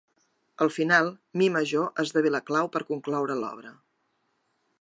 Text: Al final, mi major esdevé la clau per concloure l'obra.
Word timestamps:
Al 0.65 0.71
final, 0.77 1.09
mi 1.41 1.49
major 1.59 2.01
esdevé 2.05 2.33
la 2.37 2.43
clau 2.51 2.73
per 2.77 2.85
concloure 2.91 3.41
l'obra. 3.45 3.79